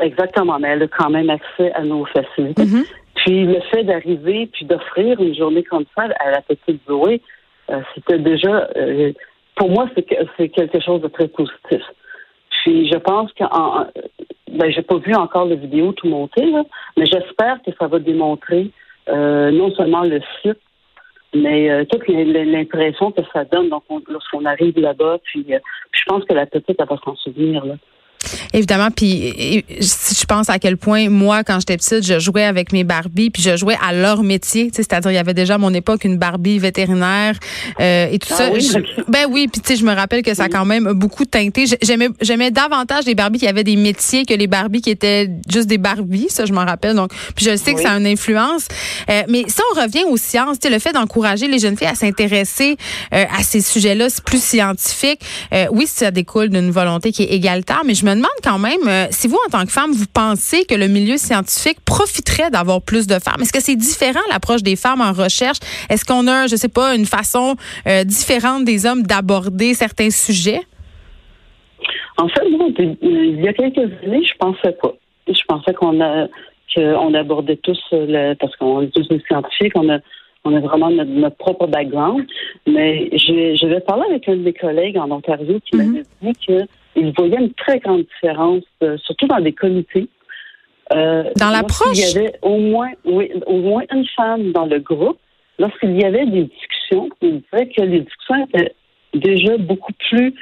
Exactement, 0.00 0.58
mais 0.58 0.70
elle 0.70 0.82
a 0.82 0.88
quand 0.88 1.10
même 1.10 1.30
accès 1.30 1.70
à 1.74 1.82
nos 1.82 2.04
facilités. 2.06 2.64
Mm-hmm. 2.64 2.86
Puis 3.14 3.44
le 3.44 3.60
fait 3.70 3.84
d'arriver 3.84 4.48
puis 4.52 4.64
d'offrir 4.64 5.20
une 5.20 5.36
journée 5.36 5.62
comme 5.62 5.84
ça 5.96 6.08
à 6.18 6.30
la 6.32 6.40
petite 6.42 6.80
Zoé, 6.88 7.22
euh, 7.70 7.80
c'était 7.94 8.18
déjà, 8.18 8.68
euh, 8.76 9.12
pour 9.54 9.70
moi, 9.70 9.88
c'est 9.94 10.48
quelque 10.48 10.80
chose 10.80 11.02
de 11.02 11.08
très 11.08 11.28
positif. 11.28 11.82
Puis 12.62 12.88
je 12.90 12.96
pense 12.98 13.32
que 13.32 13.44
ben, 14.50 14.70
j'ai 14.70 14.82
pas 14.82 14.98
vu 14.98 15.14
encore 15.14 15.46
la 15.46 15.54
vidéo 15.54 15.92
tout 15.92 16.08
monter, 16.08 16.44
mais 16.96 17.06
j'espère 17.06 17.60
que 17.64 17.70
ça 17.78 17.86
va 17.86 17.98
démontrer 17.98 18.70
euh, 19.08 19.50
non 19.50 19.70
seulement 19.74 20.02
le 20.02 20.20
site, 20.42 20.58
mais 21.34 21.70
euh, 21.70 21.84
toute 21.84 22.06
l'impression 22.08 23.12
que 23.12 23.22
ça 23.32 23.44
donne 23.44 23.70
lorsqu'on 24.08 24.44
arrive 24.44 24.78
là-bas. 24.78 25.18
Puis, 25.24 25.46
euh, 25.54 25.58
puis, 25.90 26.02
je 26.02 26.04
pense 26.06 26.24
que 26.24 26.34
la 26.34 26.46
petite, 26.46 26.76
elle 26.78 26.86
va 26.86 26.96
s'en 27.04 27.16
souvenir. 27.16 27.64
Là. 27.64 27.74
Évidemment, 28.52 28.90
puis 28.90 29.64
si 29.80 30.14
je 30.14 30.24
pense 30.24 30.50
à 30.50 30.58
quel 30.58 30.76
point 30.76 31.08
moi, 31.08 31.44
quand 31.44 31.58
j'étais 31.60 31.76
petite, 31.76 32.04
je 32.04 32.18
jouais 32.18 32.44
avec 32.44 32.72
mes 32.72 32.84
Barbies, 32.84 33.30
puis 33.30 33.42
je 33.42 33.56
jouais 33.56 33.76
à 33.82 33.92
leur 33.92 34.22
métier, 34.22 34.70
c'est-à-dire 34.72 35.10
il 35.10 35.14
y 35.14 35.18
avait 35.18 35.34
déjà 35.34 35.54
à 35.54 35.58
mon 35.58 35.72
époque 35.74 36.04
une 36.04 36.18
Barbie 36.18 36.58
vétérinaire 36.58 37.34
euh, 37.80 38.08
et 38.10 38.18
tout 38.18 38.28
ah 38.32 38.36
ça. 38.36 38.50
Oui, 38.52 38.70
ben 39.08 39.26
oui, 39.30 39.48
puis 39.48 39.60
tu 39.60 39.68
sais, 39.68 39.76
je 39.76 39.84
me 39.84 39.94
rappelle 39.94 40.22
que 40.22 40.34
ça 40.34 40.44
a 40.44 40.48
quand 40.48 40.64
même 40.64 40.92
beaucoup 40.92 41.24
teinté. 41.24 41.64
J'aimais, 41.82 42.08
j'aimais 42.20 42.50
davantage 42.50 43.04
les 43.06 43.14
Barbies 43.14 43.38
qui 43.38 43.46
avaient 43.46 43.64
des 43.64 43.76
métiers 43.76 44.24
que 44.24 44.34
les 44.34 44.46
Barbies 44.46 44.80
qui 44.80 44.90
étaient 44.90 45.30
juste 45.48 45.66
des 45.66 45.78
Barbies, 45.78 46.28
ça 46.28 46.44
je 46.44 46.52
m'en 46.52 46.64
rappelle. 46.64 46.94
Donc, 46.94 47.12
puis 47.34 47.44
je 47.44 47.56
sais 47.56 47.74
que 47.74 47.80
ça 47.80 47.92
a 47.92 47.98
une 47.98 48.06
influence. 48.06 48.66
Euh, 49.08 49.22
mais 49.28 49.44
si 49.48 49.60
on 49.72 49.80
revient 49.80 50.04
aux 50.04 50.16
sciences, 50.16 50.58
le 50.68 50.78
fait 50.78 50.92
d'encourager 50.92 51.48
les 51.48 51.58
jeunes 51.58 51.76
filles 51.76 51.88
à 51.88 51.94
s'intéresser 51.94 52.76
euh, 53.12 53.24
à 53.36 53.42
ces 53.42 53.60
sujets-là, 53.60 54.08
c'est 54.10 54.22
plus 54.22 54.42
scientifique. 54.42 55.20
oui, 55.72 55.86
ça 55.86 56.10
découle 56.10 56.48
d'une 56.48 56.70
volonté 56.70 57.12
qui 57.12 57.22
est 57.22 57.32
égalitaire, 57.32 57.82
mais 57.84 57.94
je 57.94 58.04
me 58.04 58.14
demande 58.20 58.40
quand 58.42 58.58
même 58.58 59.08
si 59.10 59.28
vous, 59.28 59.38
en 59.46 59.50
tant 59.50 59.64
que 59.64 59.72
femme, 59.72 59.92
vous 59.92 60.06
pensez 60.12 60.64
que 60.64 60.74
le 60.74 60.88
milieu 60.88 61.16
scientifique 61.16 61.78
profiterait 61.84 62.50
d'avoir 62.50 62.82
plus 62.82 63.06
de 63.06 63.18
femmes. 63.18 63.40
Est-ce 63.40 63.52
que 63.52 63.60
c'est 63.60 63.76
différent 63.76 64.20
l'approche 64.30 64.62
des 64.62 64.76
femmes 64.76 65.00
en 65.00 65.12
recherche? 65.12 65.58
Est-ce 65.88 66.04
qu'on 66.04 66.26
a, 66.28 66.46
je 66.46 66.56
sais 66.56 66.68
pas, 66.68 66.94
une 66.94 67.06
façon 67.06 67.56
différente 68.04 68.64
des 68.64 68.86
hommes 68.86 69.02
d'aborder 69.02 69.74
certains 69.74 70.10
sujets? 70.10 70.62
En 72.16 72.28
fait, 72.28 72.42
il 73.02 73.40
y 73.40 73.48
a 73.48 73.52
quelques 73.52 73.78
années, 73.78 74.24
je 74.24 74.36
pensais 74.38 74.72
pas. 74.72 74.92
Je 75.26 75.42
pensais 75.48 75.72
qu'on 75.74 76.00
a 76.00 76.28
qu'on 76.74 77.14
abordait 77.14 77.56
tous 77.56 77.80
le, 77.92 78.34
parce 78.34 78.54
qu'on 78.56 78.82
est 78.82 78.94
tous 78.94 79.08
des 79.08 79.20
scientifiques, 79.26 79.72
on 79.74 79.88
a 79.88 79.98
on 80.44 80.54
a 80.56 80.60
vraiment 80.60 80.90
notre, 80.90 81.36
propre 81.36 81.66
background. 81.66 82.26
Mais 82.66 83.10
je, 83.12 83.66
vais 83.66 83.80
parler 83.80 84.04
avec 84.08 84.28
un 84.28 84.36
de 84.36 84.42
mes 84.42 84.52
collègues 84.52 84.96
en 84.96 85.10
Ontario 85.10 85.58
qui 85.64 85.76
m'avait 85.76 86.04
mhm. 86.22 86.32
dit 86.48 86.54
qu'il 86.94 87.12
voyait 87.16 87.38
une 87.38 87.52
très 87.54 87.78
grande 87.78 88.04
différence, 88.04 88.64
euh, 88.82 88.96
surtout 88.98 89.26
dans 89.26 89.40
des 89.40 89.52
comités. 89.52 90.08
Euh, 90.92 91.24
dans 91.36 91.50
l'approche? 91.50 91.96
Il 91.96 92.00
y 92.00 92.18
avait 92.18 92.32
au 92.42 92.58
moins, 92.58 92.90
oui, 93.04 93.30
au 93.46 93.58
moins 93.58 93.82
une 93.92 94.06
femme 94.16 94.52
dans 94.52 94.66
le 94.66 94.78
groupe. 94.80 95.18
Lorsqu'il 95.58 96.00
y 96.00 96.04
avait 96.04 96.26
des 96.26 96.44
discussions, 96.44 97.10
il 97.20 97.42
disait 97.42 97.68
que 97.68 97.82
les 97.82 98.00
discussions 98.00 98.46
étaient 98.46 98.74
déjà 99.14 99.56
beaucoup 99.58 99.92
plus 100.08 100.34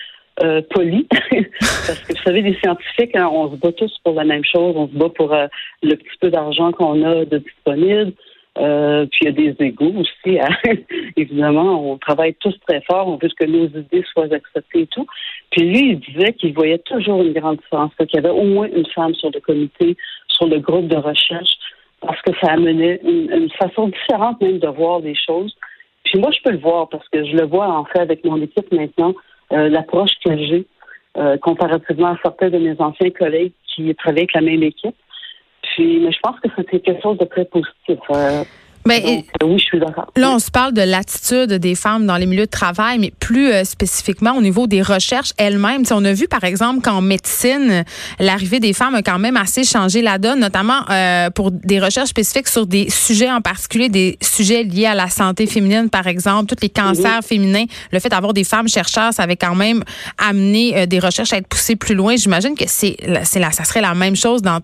euh, 0.42 0.62
poli, 0.70 1.06
parce 1.10 1.98
que 2.00 2.12
vous 2.12 2.22
savez, 2.22 2.42
les 2.42 2.56
scientifiques, 2.58 3.16
hein, 3.16 3.28
on 3.32 3.50
se 3.50 3.56
bat 3.56 3.72
tous 3.72 3.92
pour 4.04 4.14
la 4.14 4.24
même 4.24 4.44
chose, 4.44 4.74
on 4.76 4.86
se 4.86 4.94
bat 4.94 5.08
pour 5.08 5.36
le 5.82 5.94
petit 5.96 6.18
peu 6.20 6.30
d'argent 6.30 6.70
qu'on 6.72 7.02
a 7.02 7.24
de 7.24 7.38
disponible. 7.38 8.12
Euh, 8.58 9.06
puis 9.06 9.20
il 9.22 9.26
y 9.26 9.28
a 9.28 9.52
des 9.52 9.64
égaux 9.64 9.92
aussi. 9.98 10.38
Hein. 10.40 10.74
Évidemment, 11.16 11.92
on 11.92 11.98
travaille 11.98 12.34
tous 12.34 12.54
très 12.66 12.80
fort, 12.82 13.06
on 13.06 13.16
veut 13.16 13.28
que 13.38 13.44
nos 13.44 13.66
idées 13.66 14.04
soient 14.12 14.32
acceptées 14.32 14.80
et 14.80 14.86
tout. 14.86 15.06
Puis 15.50 15.62
lui, 15.62 15.90
il 15.90 16.00
disait 16.00 16.32
qu'il 16.32 16.54
voyait 16.54 16.78
toujours 16.78 17.22
une 17.22 17.32
grande 17.32 17.58
différence, 17.58 17.92
qu'il 17.98 18.14
y 18.14 18.18
avait 18.18 18.30
au 18.30 18.44
moins 18.44 18.68
une 18.74 18.86
femme 18.86 19.14
sur 19.14 19.30
le 19.32 19.40
comité, 19.40 19.96
sur 20.28 20.46
le 20.48 20.58
groupe 20.58 20.88
de 20.88 20.96
recherche, 20.96 21.56
parce 22.00 22.20
que 22.22 22.32
ça 22.40 22.52
amenait 22.52 23.00
une, 23.04 23.50
façon 23.58 23.88
différente 23.88 24.40
même 24.40 24.58
de 24.58 24.68
voir 24.68 25.00
les 25.00 25.14
choses. 25.14 25.54
Puis 26.04 26.18
moi, 26.18 26.30
je 26.32 26.42
peux 26.42 26.52
le 26.52 26.60
voir 26.60 26.88
parce 26.88 27.08
que 27.08 27.24
je 27.24 27.36
le 27.36 27.46
vois 27.46 27.68
en 27.68 27.84
fait 27.84 28.00
avec 28.00 28.24
mon 28.24 28.40
équipe 28.40 28.72
maintenant. 28.72 29.14
Euh, 29.52 29.68
l'approche 29.68 30.10
que 30.24 30.36
j'ai 30.36 30.66
euh, 31.16 31.38
comparativement 31.38 32.08
à 32.08 32.18
certains 32.22 32.50
de 32.50 32.58
mes 32.58 32.76
anciens 32.80 33.10
collègues 33.10 33.52
qui 33.66 33.94
travaillent 33.94 34.20
avec 34.20 34.34
la 34.34 34.40
même 34.40 34.62
équipe. 34.62 34.94
Puis, 35.78 36.00
mais 36.00 36.10
je 36.10 36.18
pense 36.20 36.34
que 36.40 36.48
c'était 36.56 36.80
quelque 36.80 37.00
chose 37.00 37.18
de 37.18 37.24
très 37.24 37.44
positif. 37.44 38.00
Euh, 38.10 38.42
mais 38.88 39.24
ben, 39.38 39.46
oui, 39.46 39.58
je 39.58 39.64
suis 39.64 39.78
d'accord. 39.78 40.10
Là, 40.16 40.30
on 40.32 40.38
se 40.38 40.50
parle 40.50 40.72
de 40.72 40.80
l'attitude 40.80 41.52
des 41.52 41.74
femmes 41.74 42.06
dans 42.06 42.16
les 42.16 42.24
milieux 42.24 42.46
de 42.46 42.50
travail, 42.50 42.98
mais 42.98 43.12
plus 43.20 43.52
euh, 43.52 43.64
spécifiquement 43.64 44.32
au 44.32 44.40
niveau 44.40 44.66
des 44.66 44.80
recherches 44.80 45.32
elles-mêmes. 45.36 45.82
on 45.90 46.04
a 46.06 46.12
vu, 46.14 46.26
par 46.26 46.42
exemple, 46.42 46.80
qu'en 46.80 47.02
médecine, 47.02 47.84
l'arrivée 48.18 48.60
des 48.60 48.72
femmes 48.72 48.94
a 48.94 49.02
quand 49.02 49.18
même 49.18 49.36
assez 49.36 49.62
changé 49.62 50.00
la 50.00 50.16
donne, 50.16 50.40
notamment 50.40 50.88
euh, 50.90 51.28
pour 51.30 51.50
des 51.50 51.80
recherches 51.80 52.08
spécifiques 52.08 52.48
sur 52.48 52.66
des 52.66 52.88
sujets 52.88 53.30
en 53.30 53.42
particulier, 53.42 53.90
des 53.90 54.16
sujets 54.22 54.64
liés 54.64 54.86
à 54.86 54.94
la 54.94 55.08
santé 55.08 55.46
féminine, 55.46 55.90
par 55.90 56.06
exemple, 56.06 56.46
tous 56.46 56.62
les 56.62 56.70
cancers 56.70 57.22
féminins. 57.22 57.66
Le 57.92 58.00
fait 58.00 58.08
d'avoir 58.08 58.32
des 58.32 58.44
femmes 58.44 58.68
chercheurs, 58.68 59.12
ça 59.12 59.24
avait 59.24 59.36
quand 59.36 59.54
même 59.54 59.84
amené 60.16 60.76
euh, 60.76 60.86
des 60.86 60.98
recherches 60.98 61.34
à 61.34 61.36
être 61.36 61.48
poussées 61.48 61.76
plus 61.76 61.94
loin. 61.94 62.16
J'imagine 62.16 62.54
que 62.54 62.64
c'est, 62.66 62.96
c'est 63.24 63.38
ça 63.52 63.64
serait 63.64 63.80
la 63.80 63.94
même 63.94 64.16
chose 64.16 64.40
dans 64.42 64.60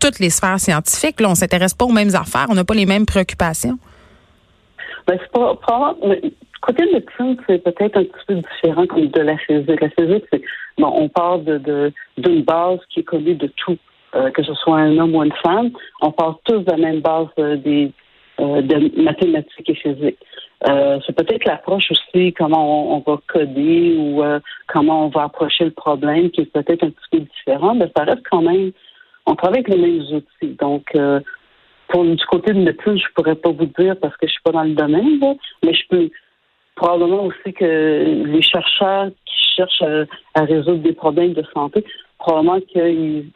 toutes 0.00 0.18
les 0.18 0.30
sphères 0.30 0.58
scientifiques. 0.58 1.20
Là, 1.20 1.30
on 1.30 1.34
s'intéresse 1.34 1.74
pas 1.74 1.84
aux 1.84 1.92
mêmes 1.92 2.14
affaires, 2.14 2.46
on 2.48 2.54
n'a 2.54 2.64
pas 2.64 2.74
les 2.74 2.86
mêmes 2.86 3.06
préoccupations. 3.06 3.78
Ben, 5.06 5.18
c'est 5.20 5.32
pas, 5.32 5.58
côté 6.60 6.86
de 6.86 6.92
médecine, 6.92 7.36
c'est 7.48 7.62
peut-être 7.62 7.96
un 7.96 8.04
petit 8.04 8.24
peu 8.26 8.34
différent 8.34 8.86
comme 8.86 9.08
de 9.08 9.20
la 9.20 9.36
physique. 9.38 9.80
La 9.80 9.90
physique, 9.90 10.24
c'est 10.32 10.42
bon, 10.78 10.92
on 10.94 11.08
parle 11.08 11.44
de 11.44 11.92
d'une 12.18 12.42
base 12.42 12.78
qui 12.90 13.00
est 13.00 13.04
connue 13.04 13.34
de 13.34 13.46
tout, 13.56 13.78
euh, 14.14 14.30
que 14.30 14.42
ce 14.42 14.54
soit 14.54 14.78
un 14.78 14.98
homme 14.98 15.14
ou 15.14 15.22
une 15.22 15.32
femme. 15.42 15.70
On 16.02 16.12
parle 16.12 16.34
tous 16.44 16.60
de 16.60 16.70
la 16.70 16.76
même 16.76 17.00
base 17.00 17.28
euh, 17.38 17.56
des 17.56 17.92
euh, 18.40 18.62
de 18.62 19.02
mathématiques 19.02 19.68
et 19.68 19.74
physique. 19.74 20.18
c'est 20.64 21.16
peut-être 21.16 21.44
l'approche 21.44 21.90
aussi, 21.90 22.32
comment 22.32 22.96
on, 22.96 23.00
va 23.00 23.18
coder 23.26 23.96
ou 23.98 24.22
comment 24.66 25.06
on 25.06 25.08
va 25.08 25.24
approcher 25.24 25.64
le 25.64 25.70
problème, 25.72 26.30
qui 26.30 26.42
est 26.42 26.52
peut-être 26.52 26.84
un 26.84 26.90
petit 26.90 27.08
peu 27.10 27.18
différent, 27.20 27.74
mais 27.74 27.90
ça 27.94 28.04
reste 28.04 28.22
quand 28.30 28.42
même 28.42 28.72
on 29.30 29.36
travaille 29.36 29.60
avec 29.60 29.68
les 29.68 29.78
mêmes 29.78 30.02
outils. 30.12 30.56
Donc, 30.58 30.84
euh, 30.94 31.20
pour 31.88 32.04
du 32.04 32.24
côté 32.26 32.52
de 32.52 32.58
médecine, 32.58 32.98
je 32.98 33.12
pourrais 33.14 33.36
pas 33.36 33.50
vous 33.50 33.70
dire 33.78 33.96
parce 34.00 34.16
que 34.16 34.26
je 34.26 34.32
suis 34.32 34.42
pas 34.42 34.52
dans 34.52 34.64
le 34.64 34.74
domaine, 34.74 35.20
mais 35.64 35.72
je 35.72 35.82
peux 35.88 36.10
probablement 36.74 37.24
aussi 37.24 37.52
que 37.52 38.24
les 38.26 38.42
chercheurs 38.42 39.08
qui 39.26 39.54
cherchent 39.56 39.84
à, 40.34 40.44
résoudre 40.44 40.82
des 40.82 40.92
problèmes 40.92 41.34
de 41.34 41.44
santé, 41.54 41.84
probablement 42.18 42.60
qu'ils 42.60 43.30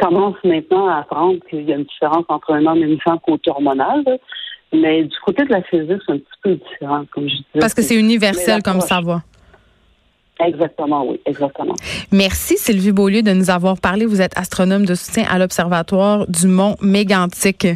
commencent 0.00 0.44
maintenant 0.44 0.88
à 0.88 1.00
apprendre 1.00 1.38
qu'il 1.50 1.68
y 1.68 1.72
a 1.72 1.76
une 1.76 1.84
différence 1.84 2.24
entre 2.28 2.52
un 2.52 2.64
homme 2.64 2.78
et 2.78 2.86
une 2.86 3.00
femme 3.00 3.18
côté 3.20 3.50
hormonal. 3.50 4.04
Mais 4.72 5.04
du 5.04 5.16
côté 5.24 5.44
de 5.44 5.50
la 5.50 5.62
physique, 5.62 6.00
c'est 6.06 6.12
un 6.12 6.18
petit 6.18 6.40
peu 6.42 6.54
différent, 6.54 7.04
comme 7.12 7.28
je 7.28 7.36
disais. 7.36 7.60
Parce 7.60 7.74
que 7.74 7.82
c'est 7.82 7.96
universel 7.96 8.62
comme 8.62 8.80
ça 8.80 9.00
va. 9.00 9.22
Exactement, 10.40 11.06
oui, 11.08 11.20
exactement. 11.26 11.76
Merci 12.10 12.56
Sylvie 12.56 12.92
Beaulieu 12.92 13.22
de 13.22 13.32
nous 13.32 13.50
avoir 13.50 13.78
parlé. 13.78 14.04
Vous 14.04 14.20
êtes 14.20 14.36
astronome 14.36 14.84
de 14.84 14.94
soutien 14.94 15.24
à 15.30 15.38
l'Observatoire 15.38 16.26
du 16.28 16.48
Mont 16.48 16.76
Mégantic. 16.80 17.68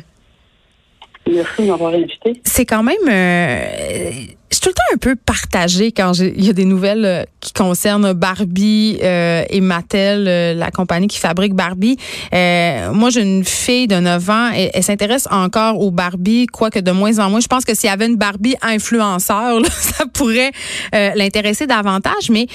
Merci 1.31 1.63
de 1.63 1.69
m'avoir 1.69 1.95
invité. 1.95 2.41
C'est 2.45 2.65
quand 2.65 2.83
même 2.83 2.97
euh, 3.09 4.11
suis 4.59 4.65
tout 4.65 4.71
le 4.71 4.75
temps 4.75 4.95
un 4.95 4.99
peu 4.99 5.17
partagée 5.17 5.93
quand 5.93 6.13
il 6.19 6.45
y 6.45 6.51
a 6.51 6.53
des 6.53 6.65
nouvelles 6.65 7.05
euh, 7.05 7.25
qui 7.41 7.53
concernent 7.53 8.13
Barbie 8.13 8.99
euh, 9.03 9.45
et 9.49 9.61
Mattel, 9.61 10.27
euh, 10.27 10.55
la 10.55 10.71
compagnie 10.71 11.07
qui 11.07 11.19
fabrique 11.19 11.55
Barbie. 11.55 11.97
moi, 12.33 13.11
j'ai 13.11 13.23
une 13.23 13.45
fille 13.45 13.87
de 13.87 13.97
9 13.97 14.31
ans 14.31 14.51
et 14.55 14.71
elle 14.75 14.83
s'intéresse 14.83 15.29
encore 15.31 15.81
aux 15.81 15.91
Barbie, 15.91 16.47
quoique 16.47 16.81
de 16.81 16.91
moins 16.91 17.19
en 17.19 17.31
moins. 17.31 17.41
Je 17.41 17.47
pense 17.47 17.65
que 17.65 17.75
s'il 17.75 17.89
y 17.89 17.93
avait 17.93 18.07
une 18.07 18.17
Barbie 18.17 18.57
influenceur, 18.63 19.61
ça 19.71 20.05
pourrait 20.13 20.51
l'intéresser 20.93 21.67
davantage. 21.67 22.31
Mais 22.31 22.47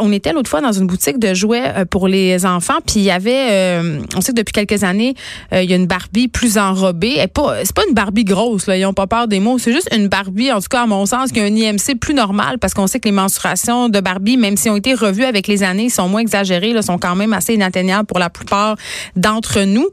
on 0.00 0.12
était 0.12 0.32
l'autre 0.32 0.50
fois 0.50 0.60
dans 0.60 0.72
une 0.72 0.86
boutique 0.86 1.18
de 1.18 1.34
jouets 1.34 1.84
pour 1.90 2.08
les 2.08 2.44
enfants, 2.46 2.78
puis 2.84 2.96
il 2.96 3.04
y 3.04 3.10
avait, 3.10 3.80
on 4.16 4.20
sait 4.20 4.32
que 4.32 4.38
depuis 4.38 4.52
quelques 4.52 4.82
années, 4.82 5.14
il 5.52 5.70
y 5.70 5.72
a 5.72 5.76
une 5.76 5.86
Barbie 5.86 6.28
plus 6.28 6.58
enrobée. 6.58 7.16
C'est 7.18 7.32
pas, 7.32 7.82
une 7.88 7.94
Barbie 7.94 8.24
grosse, 8.24 8.66
là, 8.66 8.76
ils 8.76 8.84
ont 8.84 8.94
pas 8.94 9.06
peur 9.06 9.28
des 9.28 9.40
mots. 9.40 9.58
C'est 9.58 9.72
juste 9.72 9.88
une 9.94 10.08
Barbie, 10.08 10.50
en 10.50 10.60
tout 10.60 10.68
cas 10.68 10.82
à 10.82 10.86
mon 10.86 11.06
sens, 11.06 11.30
qu'il 11.30 11.43
un 11.44 11.54
IMC 11.54 11.98
plus 12.00 12.14
normal 12.14 12.58
parce 12.58 12.74
qu'on 12.74 12.86
sait 12.86 13.00
que 13.00 13.08
les 13.08 13.14
mensurations 13.14 13.88
de 13.88 14.00
Barbie, 14.00 14.36
même 14.36 14.56
si 14.56 14.68
ont 14.70 14.76
été 14.76 14.94
revues 14.94 15.24
avec 15.24 15.46
les 15.46 15.62
années, 15.62 15.88
sont 15.88 16.08
moins 16.08 16.20
exagérées, 16.20 16.72
là, 16.72 16.82
sont 16.82 16.98
quand 16.98 17.14
même 17.14 17.32
assez 17.32 17.54
inatteignables 17.54 18.06
pour 18.06 18.18
la 18.18 18.30
plupart 18.30 18.76
d'entre 19.16 19.60
nous. 19.60 19.88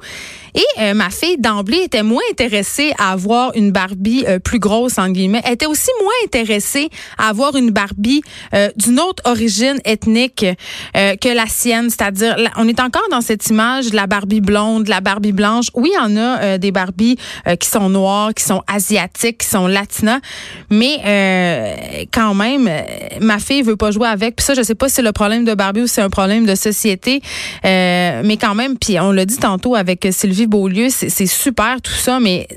Et 0.53 0.81
euh, 0.81 0.93
ma 0.93 1.09
fille 1.09 1.37
d'emblée 1.37 1.81
était 1.85 2.03
moins 2.03 2.21
intéressée 2.29 2.93
à 2.97 3.11
avoir 3.11 3.55
une 3.55 3.71
Barbie 3.71 4.25
euh, 4.27 4.39
plus 4.39 4.59
grosse 4.59 4.97
en 4.97 5.09
guillemets. 5.09 5.41
Était 5.49 5.65
aussi 5.65 5.89
moins 6.01 6.11
intéressée 6.25 6.89
à 7.17 7.29
avoir 7.29 7.55
une 7.55 7.71
Barbie 7.71 8.21
euh, 8.53 8.69
d'une 8.75 8.99
autre 8.99 9.23
origine 9.25 9.79
ethnique 9.85 10.45
que 10.93 11.33
la 11.33 11.45
sienne, 11.47 11.89
c'est-à-dire 11.89 12.35
on 12.57 12.67
est 12.67 12.79
encore 12.79 13.07
dans 13.11 13.21
cette 13.21 13.47
image 13.47 13.91
de 13.91 13.95
la 13.95 14.07
Barbie 14.07 14.41
blonde, 14.41 14.85
de 14.85 14.89
la 14.89 15.01
Barbie 15.01 15.31
blanche. 15.31 15.67
Oui, 15.73 15.91
il 15.93 15.95
y 15.95 15.99
en 15.99 16.17
a 16.17 16.57
des 16.57 16.71
Barbies 16.71 17.17
qui 17.59 17.67
sont 17.67 17.89
noires, 17.89 18.33
qui 18.33 18.43
sont 18.43 18.61
asiatiques, 18.67 19.39
qui 19.39 19.47
sont 19.47 19.67
latinas, 19.67 20.19
mais 20.69 20.97
quand 22.11 22.33
même 22.33 22.69
ma 23.19 23.39
fille 23.39 23.61
veut 23.61 23.75
pas 23.75 23.91
jouer 23.91 24.07
avec. 24.07 24.35
Puis 24.35 24.45
ça, 24.45 24.53
je 24.53 24.61
sais 24.61 24.75
pas 24.75 24.89
si 24.89 24.95
c'est 24.95 25.01
le 25.01 25.11
problème 25.11 25.45
de 25.45 25.53
Barbie 25.53 25.81
ou 25.81 25.87
si 25.87 25.95
c'est 25.95 26.01
un 26.01 26.09
problème 26.09 26.45
de 26.45 26.55
société, 26.55 27.21
mais 27.63 28.37
quand 28.39 28.55
même. 28.55 28.77
Puis 28.77 28.99
on 28.99 29.11
l'a 29.11 29.25
dit 29.25 29.37
tantôt 29.37 29.75
avec 29.75 30.07
Sylvie 30.11 30.47
Beaulieu, 30.47 30.87
c'est 30.89 31.25
super 31.25 31.81
tout 31.81 31.91
ça, 31.91 32.19
mais 32.19 32.47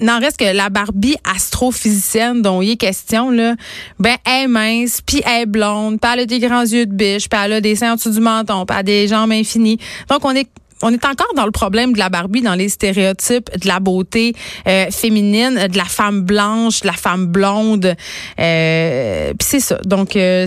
n'en 0.00 0.18
reste 0.18 0.38
que 0.38 0.56
la 0.56 0.70
Barbie 0.70 1.16
astrophysicienne 1.24 2.40
dont 2.40 2.62
il 2.62 2.70
est 2.70 2.76
question, 2.76 3.30
là, 3.30 3.54
ben, 3.98 4.16
elle 4.24 4.44
est 4.44 4.46
mince, 4.46 5.02
puis 5.04 5.20
elle 5.26 5.42
est 5.42 5.46
blonde, 5.46 6.00
puis 6.00 6.10
elle 6.10 6.20
a 6.20 6.26
des 6.26 6.38
grands 6.38 6.62
yeux 6.62 6.86
de 6.86 6.92
biche, 6.92 7.28
puis 7.28 7.38
elle 7.42 7.52
a 7.52 7.60
des 7.60 7.76
seins 7.76 7.92
en 7.92 7.96
dessous 7.96 8.10
du 8.10 8.20
menton, 8.20 8.64
puis 8.64 8.74
elle 8.74 8.80
a 8.80 8.82
des 8.82 9.08
jambes 9.08 9.32
infinies. 9.32 9.78
Donc, 10.08 10.24
on 10.24 10.34
est 10.34 10.48
on 10.82 10.92
est 10.92 11.04
encore 11.04 11.32
dans 11.36 11.44
le 11.44 11.50
problème 11.50 11.92
de 11.92 11.98
la 11.98 12.08
Barbie, 12.08 12.40
dans 12.40 12.54
les 12.54 12.68
stéréotypes 12.68 13.50
de 13.58 13.68
la 13.68 13.80
beauté 13.80 14.34
euh, 14.66 14.90
féminine, 14.90 15.68
de 15.68 15.76
la 15.76 15.84
femme 15.84 16.22
blanche, 16.22 16.80
de 16.80 16.86
la 16.86 16.92
femme 16.94 17.26
blonde. 17.26 17.94
Euh, 18.38 19.32
c'est 19.40 19.60
ça. 19.60 19.78
Donc 19.84 20.16
euh, 20.16 20.46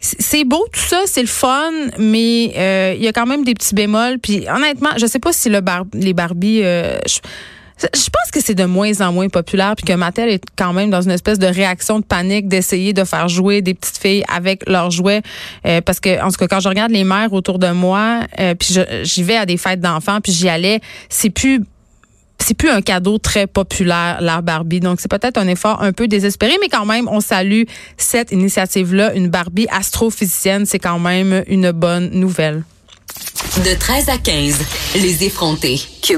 c'est 0.00 0.44
beau 0.44 0.64
tout 0.72 0.80
ça, 0.80 1.02
c'est 1.06 1.22
le 1.22 1.26
fun, 1.26 1.72
mais 1.98 2.52
euh, 2.56 2.94
il 2.96 3.02
y 3.02 3.08
a 3.08 3.12
quand 3.12 3.26
même 3.26 3.44
des 3.44 3.54
petits 3.54 3.74
bémols. 3.74 4.18
Puis 4.18 4.46
honnêtement, 4.48 4.90
je 4.96 5.06
sais 5.06 5.18
pas 5.18 5.32
si 5.32 5.48
le 5.48 5.60
bar 5.60 5.84
les 5.92 6.14
Barbie. 6.14 6.62
Je 7.78 8.08
pense 8.10 8.30
que 8.32 8.40
c'est 8.40 8.54
de 8.54 8.64
moins 8.64 9.00
en 9.00 9.12
moins 9.12 9.28
populaire 9.28 9.74
puis 9.76 9.84
que 9.84 9.92
Mattel 9.92 10.30
est 10.30 10.42
quand 10.56 10.72
même 10.72 10.90
dans 10.90 11.02
une 11.02 11.10
espèce 11.10 11.38
de 11.38 11.46
réaction 11.46 12.00
de 12.00 12.04
panique 12.04 12.48
d'essayer 12.48 12.94
de 12.94 13.04
faire 13.04 13.28
jouer 13.28 13.60
des 13.60 13.74
petites 13.74 13.98
filles 13.98 14.24
avec 14.34 14.66
leurs 14.68 14.90
jouets 14.90 15.20
euh, 15.66 15.82
parce 15.82 16.00
que 16.00 16.22
en 16.22 16.30
tout 16.30 16.36
cas 16.36 16.48
quand 16.48 16.60
je 16.60 16.68
regarde 16.68 16.90
les 16.90 17.04
mères 17.04 17.32
autour 17.34 17.58
de 17.58 17.70
moi 17.70 18.20
euh, 18.40 18.54
puis 18.54 18.78
j'y 19.02 19.22
vais 19.22 19.36
à 19.36 19.44
des 19.44 19.58
fêtes 19.58 19.80
d'enfants 19.80 20.20
puis 20.22 20.32
j'y 20.32 20.48
allais 20.48 20.80
c'est 21.10 21.30
plus 21.30 21.62
c'est 22.38 22.54
plus 22.54 22.68
un 22.68 22.80
cadeau 22.80 23.18
très 23.18 23.46
populaire, 23.46 24.18
l'art 24.20 24.42
Barbie. 24.42 24.78
Donc, 24.78 25.00
c'est 25.00 25.10
peut-être 25.10 25.36
un 25.36 25.48
effort 25.48 25.82
un 25.82 25.92
peu 25.92 26.06
désespéré, 26.06 26.52
mais 26.60 26.68
quand 26.68 26.84
même, 26.84 27.08
on 27.08 27.20
salue 27.20 27.62
cette 27.96 28.30
initiative-là. 28.30 29.14
Une 29.14 29.28
Barbie 29.28 29.66
astrophysicienne, 29.70 30.64
c'est 30.64 30.78
quand 30.78 31.00
même 31.00 31.42
une 31.48 31.72
bonne 31.72 32.10
nouvelle. 32.10 32.62
De 33.64 33.74
13 33.78 34.08
à 34.10 34.18
15, 34.18 34.58
les 34.96 35.24
effrontés. 35.24 35.80